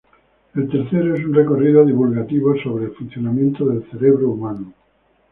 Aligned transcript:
El 0.55 0.67
tercero 0.67 1.13
es 1.13 1.23
un 1.23 1.35
recorrido 1.35 1.85
divulgativo 1.85 2.55
sobre 2.63 2.85
el 2.85 2.91
funcionamiento 2.95 3.67
del 3.67 3.87
cerebro 3.91 4.29
humano. 4.31 4.73